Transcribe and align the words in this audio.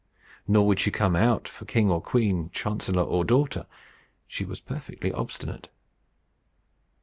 Nor 0.47 0.65
would 0.65 0.79
she 0.79 0.89
come 0.89 1.15
out 1.15 1.47
for 1.47 1.65
king 1.65 1.91
or 1.91 2.01
queen, 2.01 2.49
chancellor 2.51 3.03
or 3.03 3.23
daughter. 3.23 3.67
She 4.27 4.43
was 4.43 4.59
perfectly 4.59 5.11
obstinate. 5.13 5.69